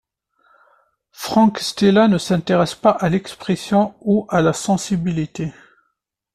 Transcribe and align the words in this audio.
Frank 1.11 1.59
Stella 1.59 2.07
ne 2.07 2.17
s'intéresse 2.17 2.73
pas 2.73 2.89
à 2.89 3.07
l'expression 3.07 3.93
ou 4.01 4.25
à 4.31 4.41
la 4.41 4.51
sensibilité. 4.51 5.53